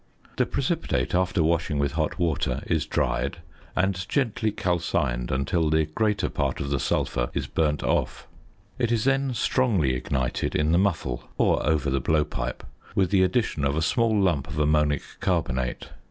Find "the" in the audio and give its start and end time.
0.37-0.47, 5.69-5.85, 6.71-6.79, 10.71-10.79, 11.91-11.99, 13.11-13.21